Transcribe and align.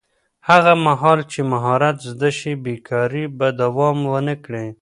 هغه 0.49 0.73
مهال 0.85 1.19
چې 1.31 1.39
مهارت 1.51 1.97
زده 2.09 2.29
شي، 2.39 2.51
بېکاري 2.65 3.25
به 3.37 3.47
دوام 3.61 3.97
ونه 4.11 4.35
کړي. 4.45 4.67